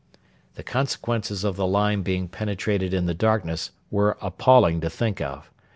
[0.55, 5.51] The consequences of the line being penetrated in the darkness were appalling to think of.